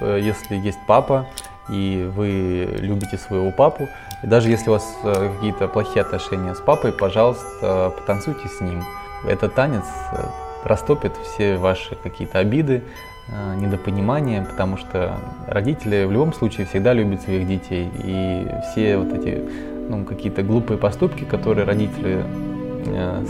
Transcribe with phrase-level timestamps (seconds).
[0.00, 1.26] Э, если есть папа,
[1.68, 3.88] и вы любите своего папу,
[4.22, 8.84] и даже если у вас э, какие-то плохие отношения с папой, пожалуйста, потанцуйте с ним.
[9.26, 10.24] Этот танец э,
[10.64, 12.82] растопит все ваши какие-то обиды,
[13.56, 17.90] недопонимания, потому что родители в любом случае всегда любят своих детей.
[18.02, 19.42] И все вот эти
[19.86, 22.24] ну, какие-то глупые поступки, которые родители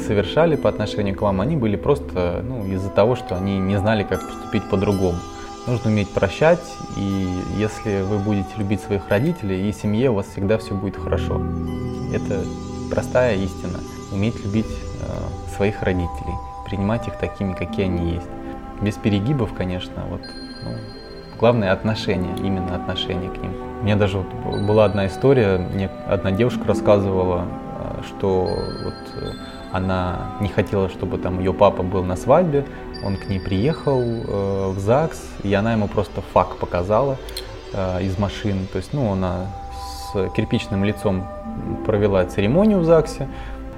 [0.06, 4.04] совершали по отношению к вам, они были просто ну, из-за того, что они не знали,
[4.04, 5.18] как поступить по-другому.
[5.68, 6.64] Нужно уметь прощать,
[6.96, 11.42] и если вы будете любить своих родителей, и семье у вас всегда все будет хорошо.
[12.10, 12.42] Это
[12.90, 13.78] простая истина.
[14.10, 16.32] Уметь любить э, своих родителей,
[16.64, 18.28] принимать их такими, какие они есть.
[18.80, 20.22] Без перегибов, конечно, вот,
[20.64, 20.70] ну,
[21.38, 23.52] главное отношение, именно отношение к ним.
[23.82, 28.44] У меня даже вот была одна история, мне одна девушка рассказывала, э, что
[28.84, 29.32] вот э,
[29.72, 32.64] она не хотела, чтобы там ее папа был на свадьбе,
[33.04, 37.16] он к ней приехал э, в ЗАГС, и она ему просто фак показала
[37.72, 38.66] э, из машин.
[38.72, 39.46] То есть, ну, она
[40.12, 41.26] с кирпичным лицом
[41.86, 43.28] провела церемонию в ЗАГСе,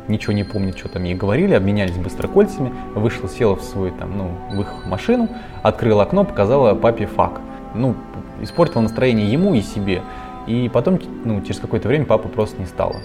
[0.09, 4.17] ничего не помнит, что там ей говорили, обменялись быстро кольцами, вышла, села в свой, там,
[4.17, 5.29] ну, в их машину,
[5.63, 7.41] открыла окно, показала папе фак.
[7.75, 7.95] Ну,
[8.41, 10.03] испортила настроение ему и себе.
[10.47, 12.97] И потом, ну, через какое-то время папа просто не стало.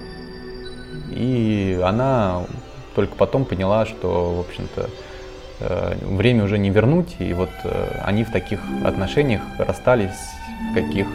[1.12, 2.42] И она
[2.96, 4.90] только потом поняла, что, в общем-то,
[5.60, 10.18] э, время уже не вернуть, и вот э, они в таких отношениях расстались,
[10.74, 11.08] каких,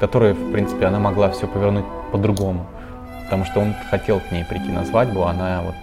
[0.00, 2.66] которые, в принципе, она могла все повернуть по-другому,
[3.24, 5.74] потому что он хотел к ней прийти на свадьбу, а она вот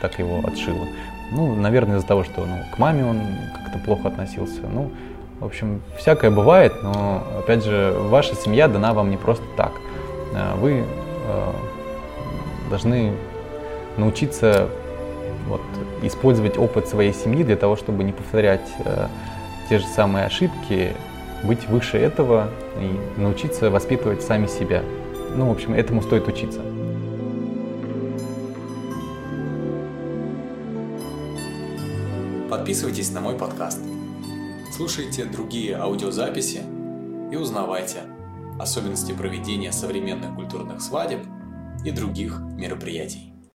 [0.00, 0.86] так его отшила.
[1.32, 3.20] Ну, наверное, из-за того, что ну, к маме он
[3.54, 4.60] как-то плохо относился.
[4.62, 4.92] Ну,
[5.40, 9.72] в общем, всякое бывает, но, опять же, ваша семья дана вам не просто так.
[10.34, 10.84] Э, вы
[12.70, 13.12] должны
[13.96, 14.68] научиться
[15.48, 15.62] вот,
[16.02, 19.08] использовать опыт своей семьи для того, чтобы не повторять э,
[19.68, 20.94] те же самые ошибки,
[21.42, 22.48] быть выше этого
[22.80, 24.82] и научиться воспитывать сами себя.
[25.36, 26.60] Ну, в общем, этому стоит учиться.
[32.48, 33.80] Подписывайтесь на мой подкаст.
[34.74, 36.62] Слушайте другие аудиозаписи
[37.30, 37.98] и узнавайте
[38.58, 41.20] особенности проведения современных культурных свадеб
[41.84, 43.33] и других мероприятий.